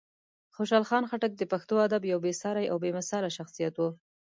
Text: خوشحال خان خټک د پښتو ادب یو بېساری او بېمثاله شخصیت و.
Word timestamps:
خوشحال 0.55 0.83
خان 0.89 1.03
خټک 1.09 1.31
د 1.37 1.43
پښتو 1.51 1.75
ادب 1.85 2.01
یو 2.11 2.19
بېساری 2.25 2.65
او 2.71 2.77
بېمثاله 2.83 3.29
شخصیت 3.37 3.73
و. 3.77 3.83